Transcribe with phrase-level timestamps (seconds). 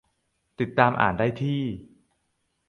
[0.59, 1.61] -ติดตามอ่านได้ที่